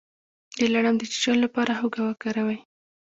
[0.57, 2.59] د لړم د چیچلو لپاره هوږه وکاروئ